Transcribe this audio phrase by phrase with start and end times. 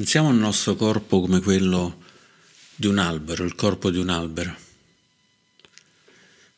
[0.00, 2.00] Pensiamo al nostro corpo come quello
[2.74, 4.56] di un albero, il corpo di un albero.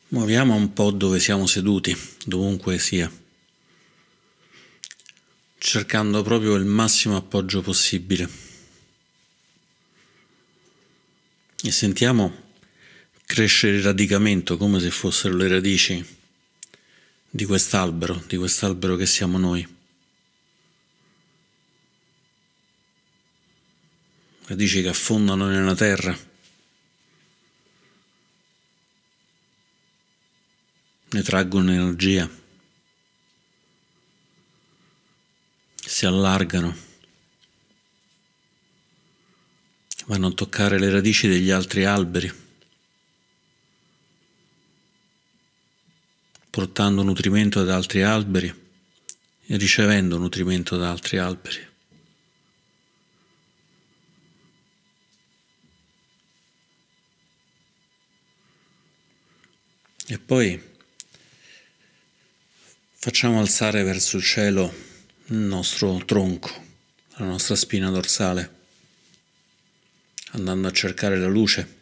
[0.07, 1.93] Muoviamo un po' dove siamo seduti,
[2.23, 3.11] dovunque sia,
[5.57, 8.29] cercando proprio il massimo appoggio possibile.
[11.63, 12.33] E sentiamo
[13.25, 16.17] crescere il radicamento come se fossero le radici
[17.29, 19.72] di quest'albero, di quest'albero che siamo noi.
[24.53, 26.15] Radici che affondano nella terra.
[31.09, 32.29] Ne traggono energia,
[35.75, 36.75] si allargano,
[40.05, 42.31] vanno a toccare le radici degli altri alberi,
[46.49, 48.61] portando nutrimento ad altri alberi
[49.45, 51.72] e ricevendo nutrimento da altri alberi.
[60.05, 60.61] E poi
[62.91, 64.91] facciamo alzare verso il cielo
[65.27, 66.51] il nostro tronco,
[67.15, 68.61] la nostra spina dorsale,
[70.31, 71.81] andando a cercare la luce.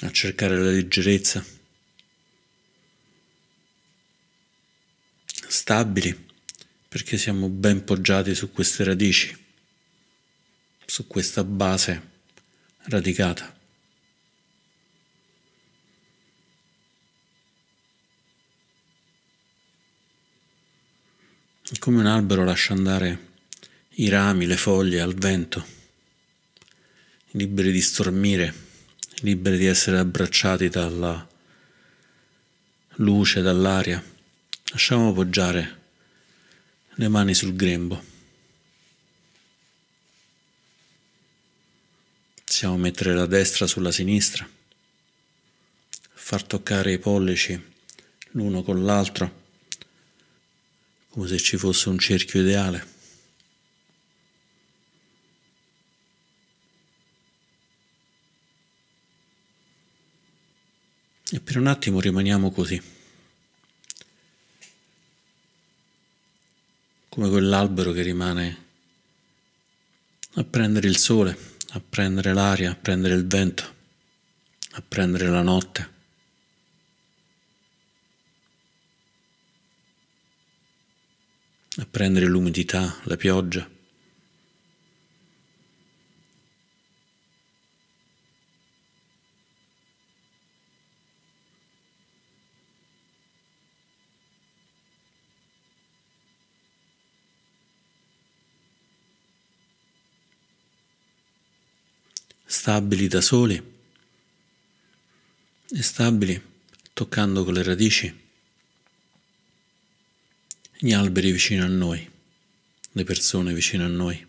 [0.00, 1.42] a cercare la leggerezza,
[5.46, 6.28] stabili
[6.86, 9.34] perché siamo ben poggiati su queste radici,
[10.84, 12.13] su questa base
[12.84, 13.52] radicata.
[21.78, 23.32] Come un albero lascia andare
[23.96, 25.66] i rami, le foglie al vento,
[27.32, 28.54] liberi di stormire,
[29.20, 31.26] liberi di essere abbracciati dalla
[32.96, 34.02] luce, dall'aria.
[34.70, 35.80] Lasciamo poggiare
[36.94, 38.12] le mani sul grembo.
[42.54, 44.48] Possiamo mettere la destra sulla sinistra,
[46.12, 47.60] far toccare i pollici
[48.30, 49.42] l'uno con l'altro,
[51.08, 52.86] come se ci fosse un cerchio ideale.
[61.32, 62.80] E per un attimo rimaniamo così,
[67.08, 68.64] come quell'albero che rimane
[70.34, 73.64] a prendere il sole a prendere l'aria, a prendere il vento,
[74.72, 75.92] a prendere la notte.
[81.76, 83.68] a prendere l'umidità, la pioggia.
[102.64, 103.62] Stabili da soli
[105.70, 106.42] e stabili
[106.94, 108.22] toccando con le radici
[110.78, 112.10] gli alberi vicino a noi,
[112.92, 114.26] le persone vicino a noi.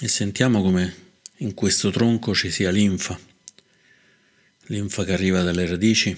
[0.00, 3.29] E sentiamo come in questo tronco ci sia linfa
[4.70, 6.16] linfa che arriva dalle radici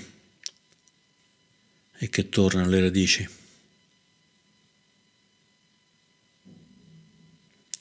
[1.96, 3.26] e che torna alle radici.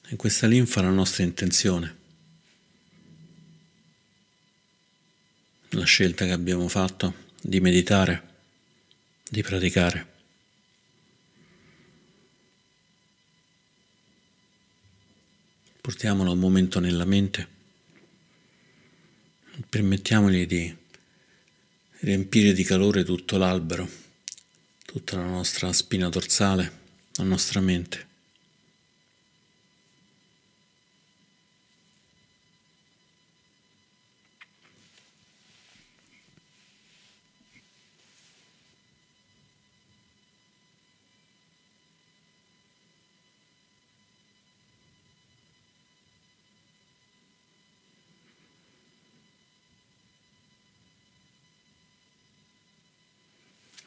[0.07, 1.97] E questa linfa è la nostra intenzione,
[5.69, 8.29] la scelta che abbiamo fatto di meditare,
[9.29, 10.09] di praticare.
[15.81, 17.59] Portiamolo un momento nella mente
[19.67, 20.75] permettiamogli di
[21.99, 23.87] riempire di calore tutto l'albero,
[24.85, 26.71] tutta la nostra spina dorsale,
[27.13, 28.10] la nostra mente.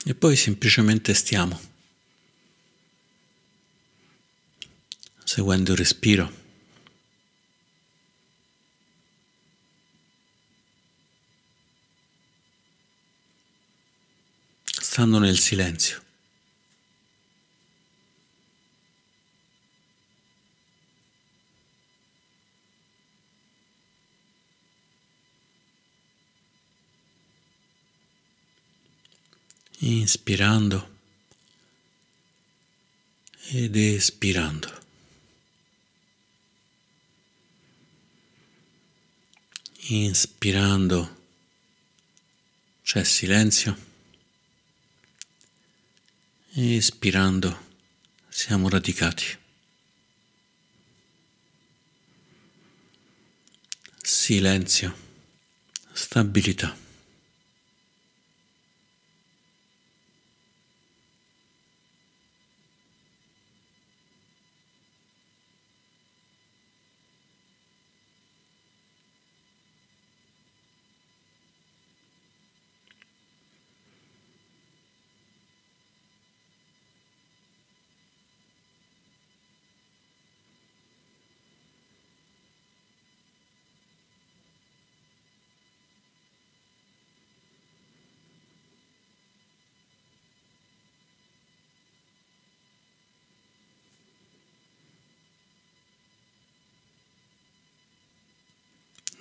[0.07, 1.59] E poi semplicemente stiamo,
[5.25, 6.43] seguendo il respiro.
[14.65, 16.03] Stando nel silenzio.
[29.85, 30.93] Inspirando
[33.51, 34.83] ed espirando.
[39.89, 41.23] Inspirando
[42.83, 43.77] c'è silenzio,
[46.55, 47.73] espirando
[48.31, 49.39] siamo radicati.
[54.01, 54.97] Silenzio,
[55.93, 56.84] stabilità.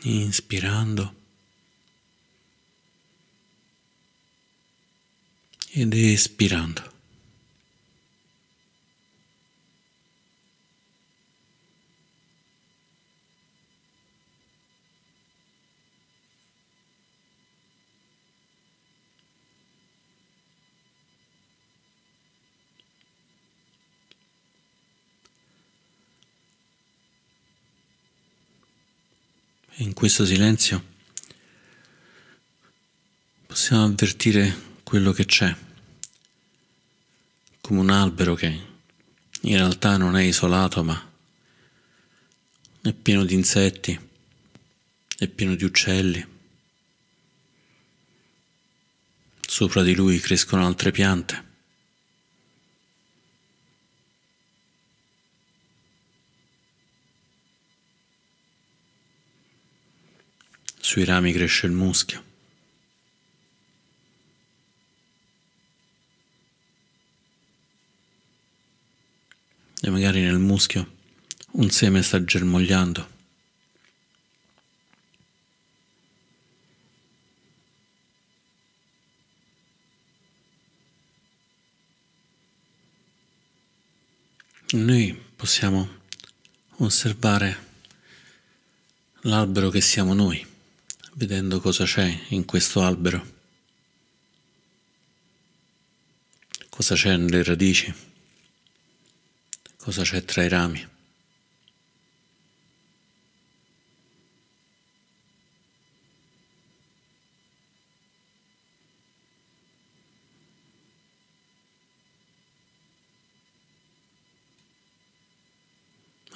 [0.04, 1.14] Inspirando
[5.74, 6.93] ed espirando.
[29.84, 30.92] In questo silenzio
[33.46, 35.54] possiamo avvertire quello che c'è,
[37.60, 38.48] come un albero che
[39.42, 41.12] in realtà non è isolato ma
[42.82, 44.00] è pieno di insetti,
[45.18, 46.26] è pieno di uccelli.
[49.46, 51.52] Sopra di lui crescono altre piante.
[60.86, 62.24] Sui rami cresce il muschio.
[69.82, 70.92] E magari nel muschio
[71.52, 73.10] un seme sta germogliando.
[84.72, 86.02] Noi possiamo
[86.80, 87.72] osservare
[89.22, 90.52] l'albero che siamo noi
[91.15, 93.25] vedendo cosa c'è in questo albero,
[96.70, 97.93] cosa c'è nelle radici,
[99.77, 100.91] cosa c'è tra i rami.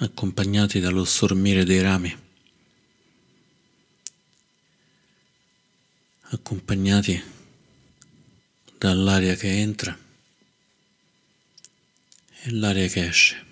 [0.00, 2.27] accompagnati dallo stormire dei rami.
[6.30, 7.22] Accompagnati
[8.76, 9.96] dall'aria che entra
[12.42, 13.46] e l'aria che esce.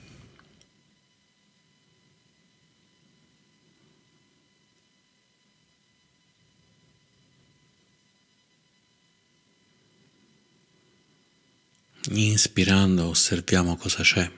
[12.09, 14.31] Inspirando osserviamo cosa c'è.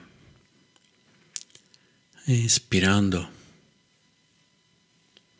[2.25, 3.31] Espirando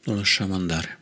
[0.03, 0.98] lo lasciamo andare.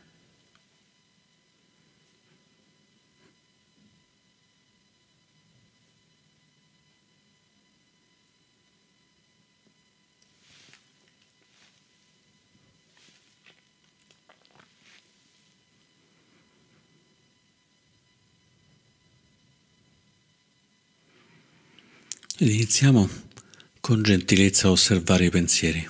[22.49, 23.09] Iniziamo
[23.81, 25.85] con gentilezza a osservare i pensieri.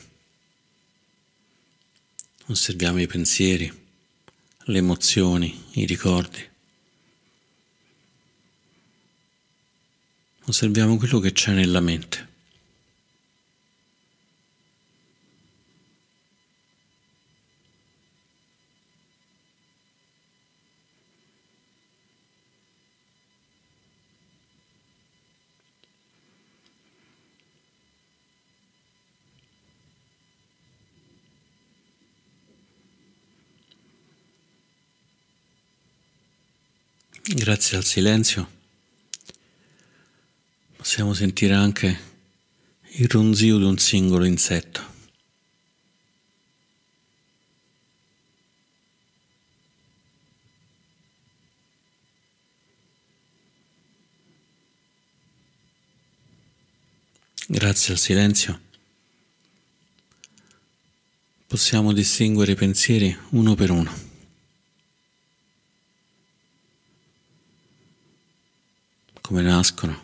[2.48, 3.72] Osserviamo i pensieri,
[4.64, 6.44] le emozioni, i ricordi.
[10.46, 12.28] Osserviamo quello che c'è nella mente.
[37.30, 38.50] Grazie al silenzio
[40.78, 42.00] possiamo sentire anche
[42.92, 44.82] il ronzio di un singolo insetto.
[57.48, 58.62] Grazie al silenzio
[61.46, 64.07] possiamo distinguere i pensieri uno per uno.
[69.28, 70.02] Come nascono.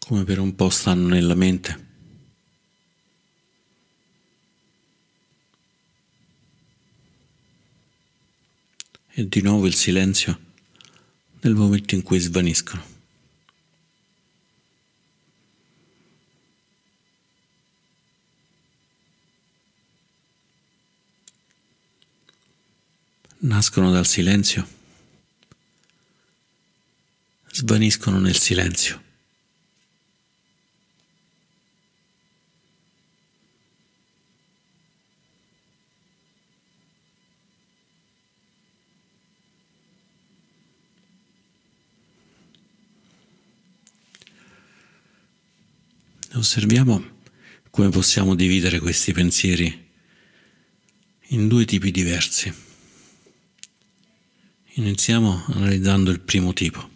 [0.00, 1.86] Come per un po' stanno nella mente.
[9.10, 10.36] E di nuovo il silenzio
[11.42, 12.93] nel momento in cui svaniscono.
[23.38, 24.66] Nascono dal silenzio,
[27.50, 29.02] svaniscono nel silenzio.
[46.34, 47.12] Osserviamo
[47.70, 49.88] come possiamo dividere questi pensieri
[51.28, 52.73] in due tipi diversi.
[54.76, 56.90] Iniziamo analizzando il primo tipo,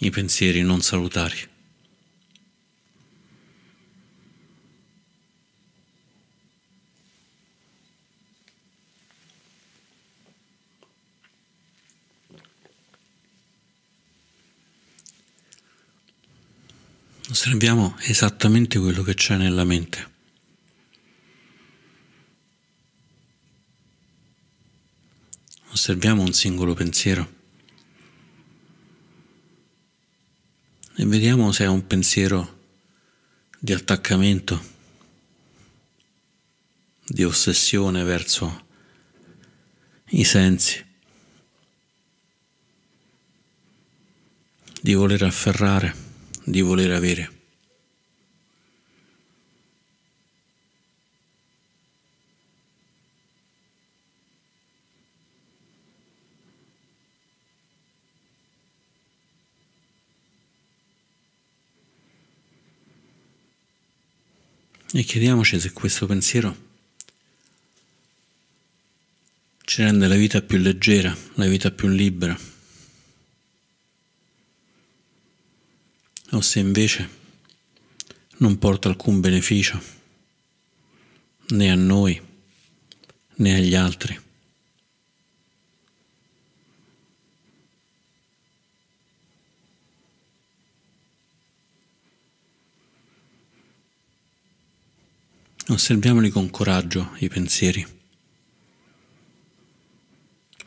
[0.00, 1.48] i pensieri non salutari.
[17.30, 20.17] Osserviamo esattamente quello che c'è nella mente.
[25.78, 27.36] Osserviamo un singolo pensiero
[30.96, 32.58] e vediamo se è un pensiero
[33.60, 34.60] di attaccamento,
[37.06, 38.66] di ossessione verso
[40.06, 40.84] i sensi,
[44.80, 45.94] di voler afferrare,
[46.42, 47.37] di voler avere.
[64.90, 66.66] E chiediamoci se questo pensiero
[69.64, 72.38] ci rende la vita più leggera, la vita più libera,
[76.30, 77.08] o se invece
[78.38, 79.78] non porta alcun beneficio
[81.48, 82.18] né a noi
[83.34, 84.18] né agli altri.
[95.70, 97.86] Osserviamoli con coraggio i pensieri.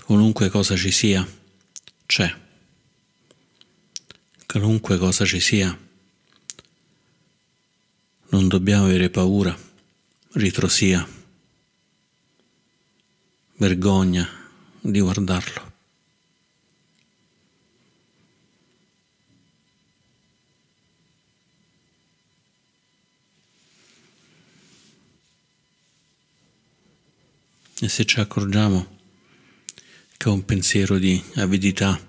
[0.06, 1.28] Qualunque cosa ci sia,
[2.06, 2.32] c'è.
[4.46, 5.76] Qualunque cosa ci sia,
[8.30, 9.58] non dobbiamo avere paura,
[10.34, 11.08] ritrosia,
[13.56, 14.30] vergogna
[14.82, 15.71] di guardarlo.
[27.84, 29.00] E se ci accorgiamo
[30.16, 32.00] che un pensiero di avidità,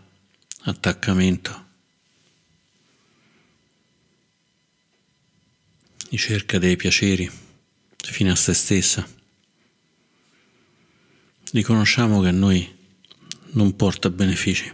[0.64, 1.66] attaccamento,
[6.10, 7.30] di cerca dei piaceri
[7.96, 9.08] fino a se stessa,
[11.52, 12.78] riconosciamo che a noi
[13.52, 14.70] non porta benefici.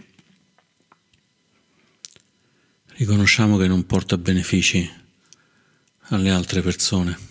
[2.87, 4.91] Riconosciamo che non porta benefici
[6.09, 7.28] alle altre persone.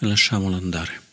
[0.00, 1.06] E lasciamolo andare.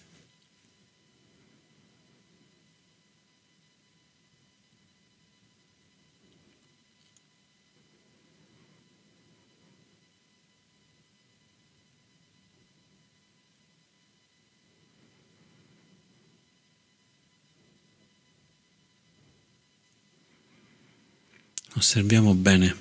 [21.77, 22.73] Osserviamo bene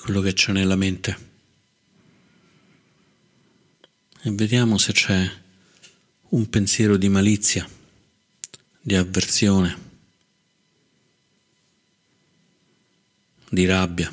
[0.00, 1.32] quello che c'è nella mente
[4.20, 5.43] e vediamo se c'è
[6.34, 7.64] un pensiero di malizia,
[8.80, 9.78] di avversione,
[13.48, 14.12] di rabbia.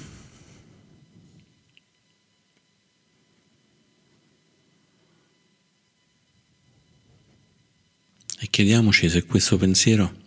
[8.37, 10.19] E chiediamoci se questo pensiero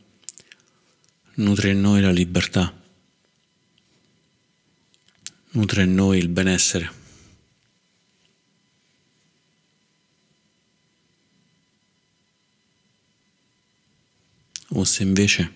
[1.35, 2.77] nutre in noi la libertà,
[5.51, 7.03] nutre in noi il benessere.
[14.77, 15.53] O se invece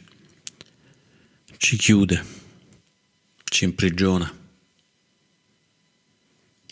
[1.56, 2.24] ci chiude,
[3.44, 4.32] ci imprigiona,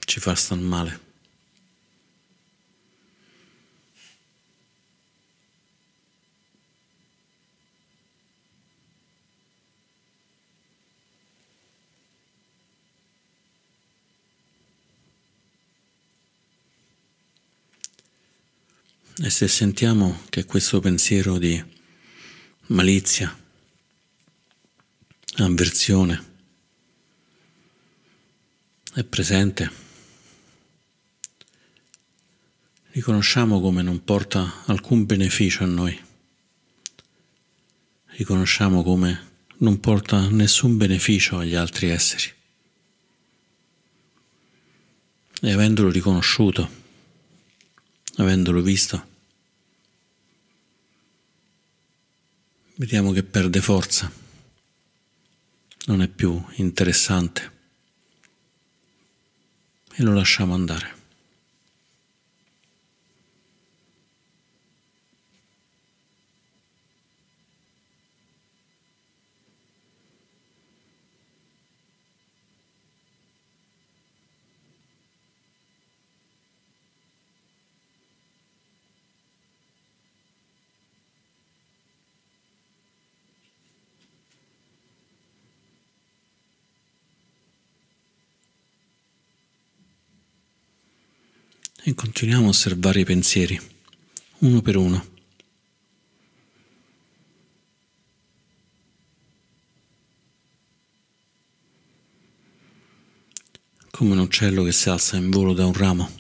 [0.07, 1.05] ci fa star male.
[19.19, 21.76] E se sentiamo che questo pensiero di
[22.69, 23.35] malizia,
[25.37, 26.25] avversione
[28.93, 29.71] è presente,
[32.91, 36.01] riconosciamo come non porta alcun beneficio a noi,
[38.07, 42.33] riconosciamo come non porta nessun beneficio agli altri esseri.
[45.43, 46.69] E avendolo riconosciuto,
[48.17, 49.16] avendolo visto,
[52.77, 54.11] vediamo che perde forza,
[55.87, 57.53] non è più interessante
[59.95, 60.97] e lo lasciamo andare.
[91.87, 93.61] e continuiamo a osservare i pensieri,
[94.39, 95.07] uno per uno.
[103.91, 106.11] Come un uccello che si alza in volo da un ramo,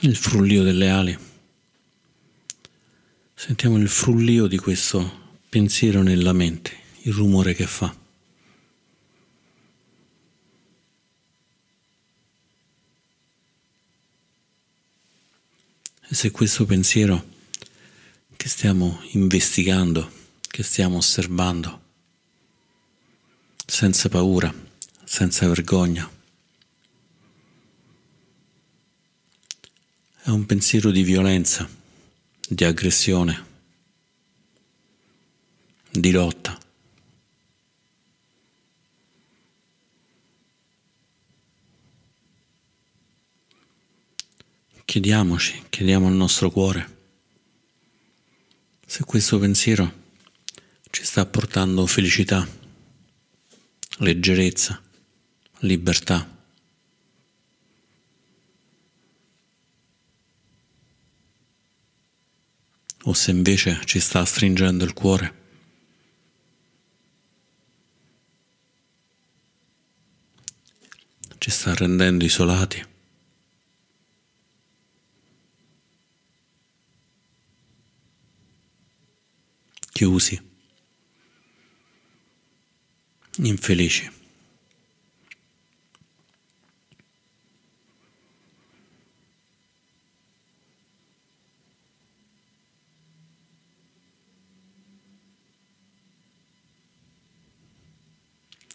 [0.00, 1.16] il frullio delle ali.
[3.34, 6.72] Sentiamo il frullio di questo pensiero nella mente,
[7.02, 8.05] il rumore che fa.
[16.16, 17.28] Se questo pensiero
[18.36, 21.82] che stiamo investigando, che stiamo osservando,
[23.66, 24.50] senza paura,
[25.04, 26.10] senza vergogna,
[30.22, 31.68] è un pensiero di violenza,
[32.48, 33.46] di aggressione,
[35.90, 36.58] di lotta.
[44.86, 46.94] Chiediamoci, chiediamo al nostro cuore
[48.86, 50.04] se questo pensiero
[50.90, 52.46] ci sta portando felicità,
[53.98, 54.80] leggerezza,
[55.58, 56.34] libertà.
[63.02, 65.34] O se invece ci sta stringendo il cuore.
[71.38, 72.94] Ci sta rendendo isolati.
[79.96, 80.38] Chiusi,
[83.36, 84.10] infelici.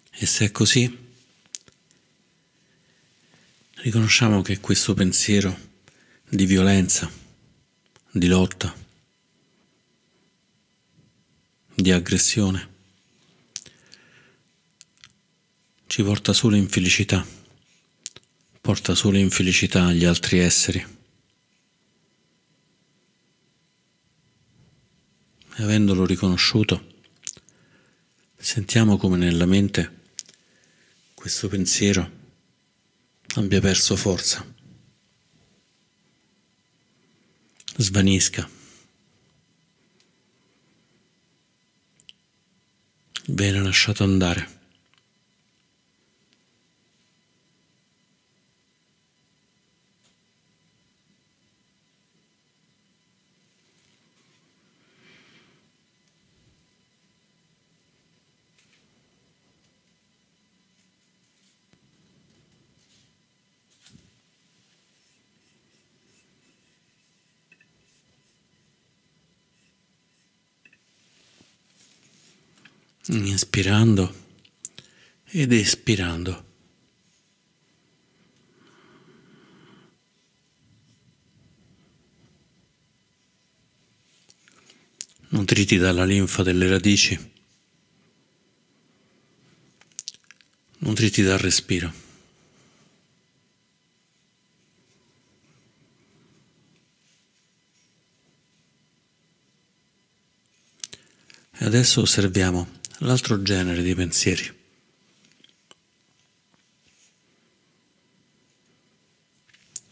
[0.09, 0.97] E se è così,
[3.75, 5.55] riconosciamo che questo pensiero
[6.27, 7.11] di violenza,
[8.09, 8.89] di lotta,
[11.81, 12.69] di aggressione
[15.87, 17.25] ci porta solo infelicità,
[18.61, 20.99] porta solo infelicità agli altri esseri.
[25.57, 27.01] E avendolo riconosciuto,
[28.37, 29.99] sentiamo come nella mente
[31.13, 32.09] questo pensiero
[33.35, 34.45] abbia perso forza,
[37.75, 38.60] svanisca.
[43.33, 44.60] Bene lasciato andare.
[73.41, 74.13] Inspirando
[75.25, 76.49] ed espirando.
[85.33, 87.17] nutriti dalla linfa delle radici,
[90.79, 91.93] nutriti dal respiro.
[101.53, 104.59] E adesso osserviamo l'altro genere di pensieri.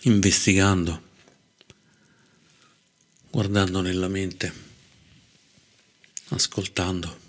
[0.03, 1.01] Investigando,
[3.29, 4.53] guardando nella mente,
[6.29, 7.27] ascoltando.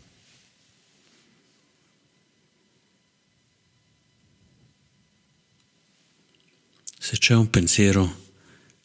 [6.99, 8.29] Se c'è un pensiero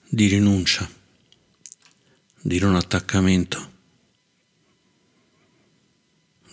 [0.08, 0.90] di rinuncia,
[2.42, 3.74] di non attaccamento,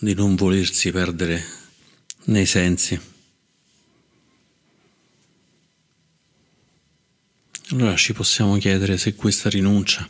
[0.03, 1.41] di non volersi perdere
[2.25, 2.99] nei sensi.
[7.69, 10.07] Allora ci possiamo chiedere se questa rinuncia,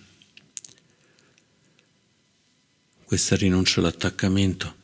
[3.04, 4.76] questa rinuncia all'attaccamento,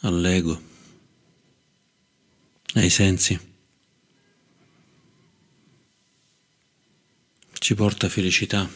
[0.00, 0.62] all'ego,
[2.74, 3.38] ai sensi,
[7.58, 8.68] ci porta felicità,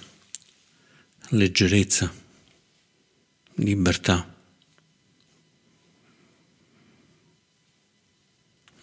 [1.31, 2.25] leggerezza
[3.57, 4.35] libertà.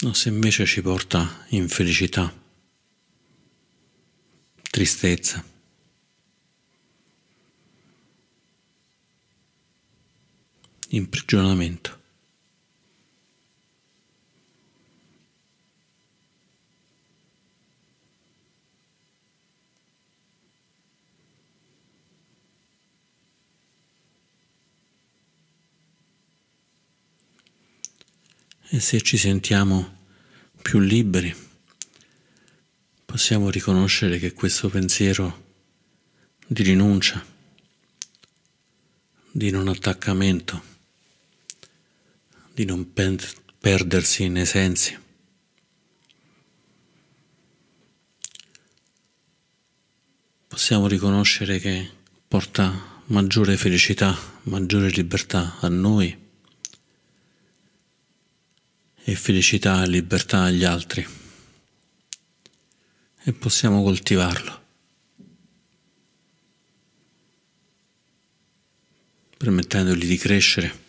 [0.04, 2.34] O se invece ci porta infelicità,
[4.70, 5.44] tristezza.
[10.94, 12.03] imprigionamento.
[28.74, 30.00] E se ci sentiamo
[30.64, 31.32] più liberi,
[33.06, 35.52] possiamo riconoscere che questo pensiero
[36.48, 37.24] di rinuncia,
[39.30, 40.64] di non attaccamento,
[42.52, 42.92] di non
[43.60, 44.98] perdersi nei sensi,
[50.48, 51.92] possiamo riconoscere che
[52.28, 56.22] porta maggiore felicità, maggiore libertà a noi
[59.06, 61.06] e felicità e libertà agli altri.
[63.26, 64.62] E possiamo coltivarlo,
[69.38, 70.82] permettendogli di crescere,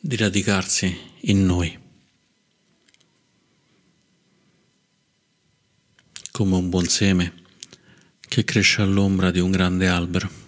[0.00, 1.78] di radicarsi in noi,
[6.30, 7.40] come un buon seme
[8.20, 10.40] che cresce all'ombra di un grande albero.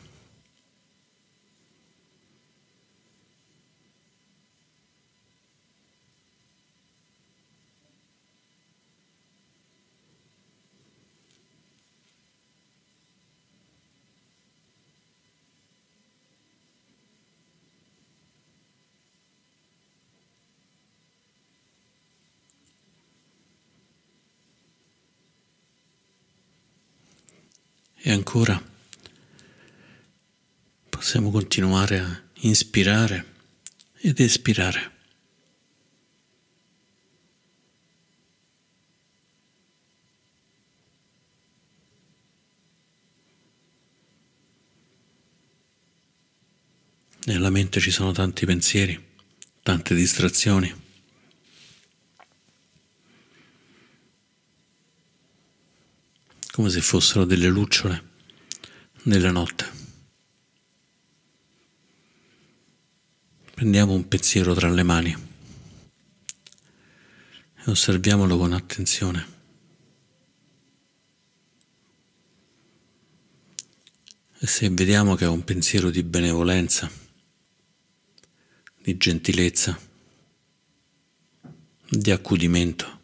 [28.06, 28.60] E ancora
[30.88, 33.32] possiamo continuare a inspirare
[34.00, 34.90] ed espirare.
[47.26, 49.00] Nella mente ci sono tanti pensieri,
[49.62, 50.82] tante distrazioni.
[56.50, 58.13] come se fossero delle lucciole
[59.04, 59.82] nella notte.
[63.54, 65.16] Prendiamo un pensiero tra le mani
[67.56, 69.32] e osserviamolo con attenzione.
[74.38, 76.90] E se vediamo che è un pensiero di benevolenza,
[78.82, 79.78] di gentilezza,
[81.88, 83.00] di accudimento,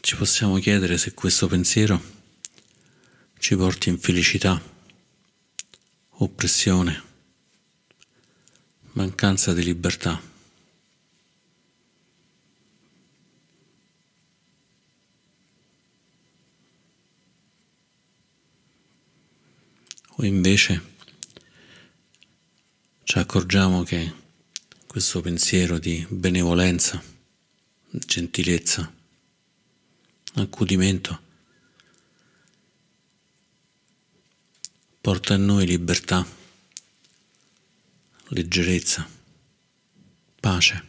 [0.00, 2.13] ci possiamo chiedere se questo pensiero
[3.44, 4.58] ci porti in felicità,
[6.12, 7.02] oppressione,
[8.92, 10.18] mancanza di libertà.
[20.06, 20.82] O invece
[23.02, 24.10] ci accorgiamo che
[24.86, 27.02] questo pensiero di benevolenza,
[27.90, 28.90] gentilezza,
[30.36, 31.23] accudimento,
[35.04, 36.26] porta a noi libertà,
[38.28, 39.06] leggerezza,
[40.40, 40.84] pace.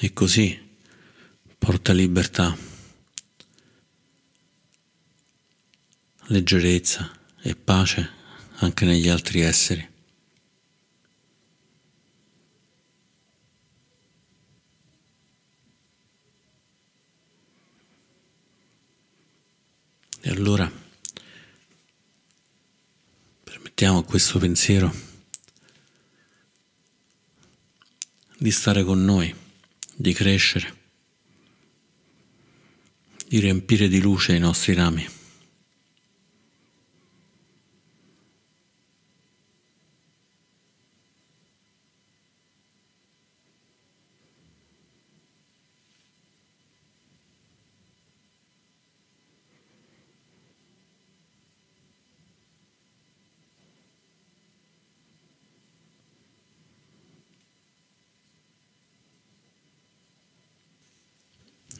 [0.00, 0.76] E così
[1.56, 2.54] porta libertà,
[6.26, 8.10] leggerezza e pace
[8.56, 9.88] anche negli altri esseri.
[20.20, 20.81] E allora
[23.72, 24.94] permettiamo a questo pensiero
[28.36, 29.34] di stare con noi,
[29.94, 30.76] di crescere,
[33.26, 35.08] di riempire di luce i nostri rami.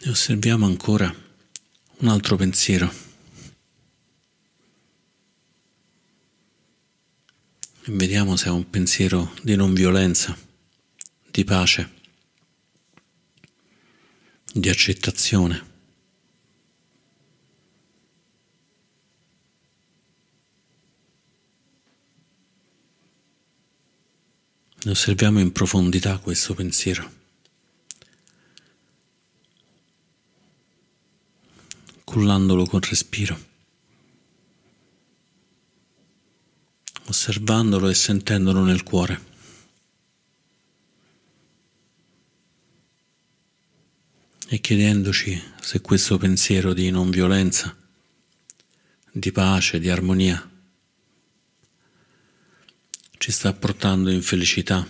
[0.05, 1.15] E osserviamo ancora
[1.99, 2.93] un altro pensiero.
[7.85, 10.37] E vediamo se è un pensiero di non violenza,
[11.31, 11.93] di pace,
[14.53, 15.71] di accettazione.
[24.85, 27.22] Osserviamo in profondità questo pensiero.
[32.13, 33.41] Cullandolo col respiro,
[37.07, 39.31] osservandolo e sentendolo nel cuore.
[44.47, 47.75] E chiedendoci se questo pensiero di non violenza,
[49.11, 50.51] di pace, di armonia,
[53.17, 54.87] ci sta portando in felicità,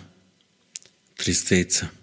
[1.14, 2.01] tristezza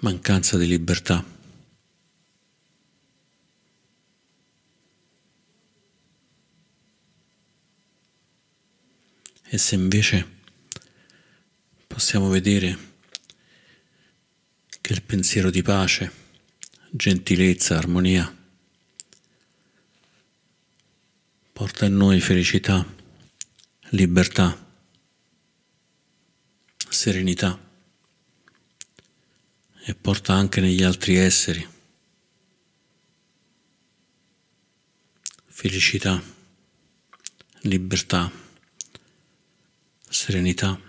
[0.00, 1.24] mancanza di libertà.
[9.46, 10.26] E se invece
[11.86, 12.76] possiamo vedere
[14.80, 16.12] che il pensiero di pace,
[16.90, 18.42] gentilezza, armonia
[21.52, 22.84] porta in noi felicità,
[23.90, 24.60] libertà,
[26.88, 27.56] serenità
[29.86, 31.68] e porta anche negli altri esseri
[35.46, 36.22] felicità,
[37.60, 38.30] libertà,
[40.08, 40.80] serenità.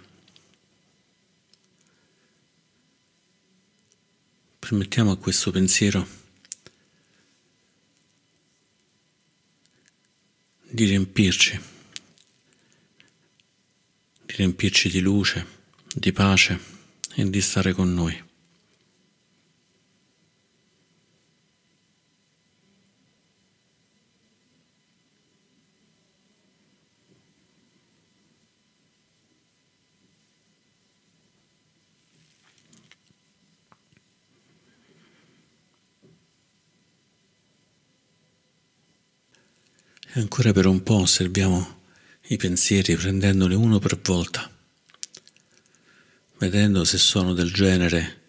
[4.60, 6.08] Permettiamo a questo pensiero
[10.62, 11.62] di riempirci,
[14.26, 15.46] di riempirci di luce,
[15.94, 16.60] di pace
[17.14, 18.25] e di stare con noi.
[40.18, 41.82] E ancora per un po' osserviamo
[42.28, 44.50] i pensieri prendendoli uno per volta,
[46.38, 48.22] vedendo se sono del genere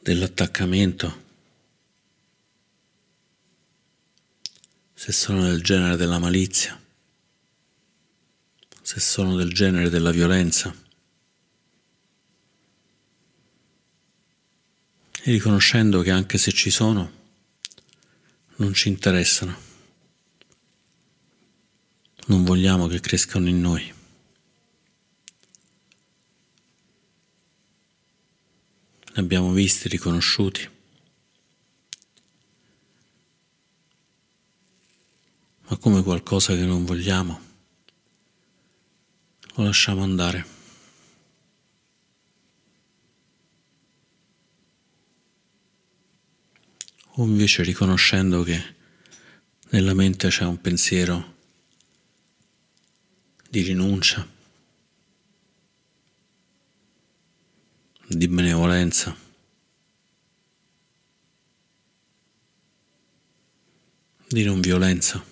[0.00, 1.24] dell'attaccamento,
[4.94, 6.80] se sono del genere della malizia,
[8.80, 10.74] se sono del genere della violenza.
[15.20, 17.24] E riconoscendo che anche se ci sono,
[18.56, 19.64] non ci interessano.
[22.26, 23.94] Non vogliamo che crescano in noi.
[29.12, 30.68] Li abbiamo visti, riconosciuti.
[35.68, 37.40] Ma come qualcosa che non vogliamo,
[39.54, 40.55] lo lasciamo andare.
[47.18, 48.74] O invece riconoscendo che
[49.70, 51.34] nella mente c'è un pensiero
[53.48, 54.26] di rinuncia,
[58.08, 59.24] di benevolenza.
[64.28, 65.24] di non violenza.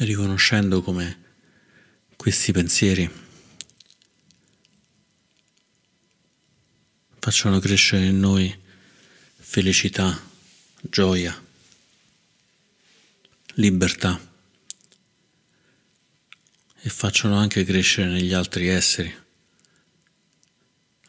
[0.00, 1.24] E riconoscendo come
[2.14, 3.27] questi pensieri
[7.28, 8.58] facciano crescere in noi
[9.36, 10.18] felicità,
[10.80, 11.38] gioia,
[13.56, 14.18] libertà
[16.80, 19.14] e facciano anche crescere negli altri esseri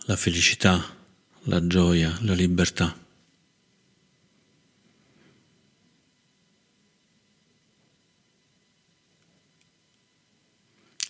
[0.07, 0.93] la felicità,
[1.43, 2.93] la gioia, la libertà.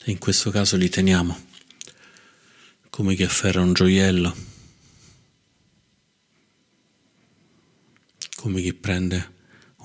[0.06, 1.48] In questo caso li teniamo
[2.92, 4.58] come chi afferra un gioiello,
[8.40, 9.36] come chi prende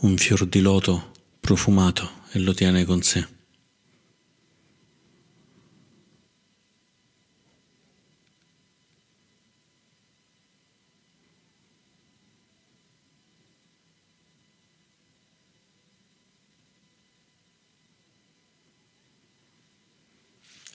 [0.02, 3.26] un fior di loto profumato e lo tiene con sé.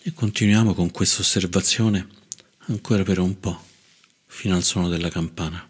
[0.03, 2.09] E continuiamo con questa osservazione
[2.67, 3.63] ancora per un po',
[4.25, 5.68] fino al suono della campana.